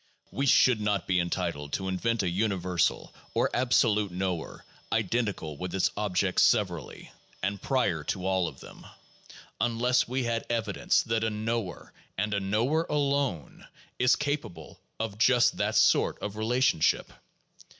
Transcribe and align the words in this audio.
We 0.31 0.47
should 0.47 0.81
not 0.81 1.05
be 1.05 1.19
entitled 1.19 1.73
to 1.73 1.87
invent 1.87 2.23
a 2.23 2.27
universal 2.31 3.13
or 3.35 3.51
absolute 3.55 4.11
knower, 4.11 4.65
identical 4.91 5.57
with 5.57 5.75
its 5.75 5.91
objects 5.95 6.41
severally, 6.41 7.11
and 7.43 7.61
prior 7.61 8.03
to 8.05 8.25
all 8.25 8.47
of 8.47 8.61
them, 8.61 8.87
unless 9.59 10.07
we 10.07 10.23
had 10.23 10.43
evidence 10.49 11.03
that 11.03 11.23
a 11.23 11.29
knower, 11.29 11.93
and 12.17 12.33
a 12.33 12.39
knower 12.39 12.87
alone, 12.89 13.67
is 13.99 14.15
capable 14.15 14.79
of 14.99 15.19
just 15.19 15.57
that 15.57 15.75
sort 15.75 16.17
of 16.19 16.35
relationship. 16.35 17.13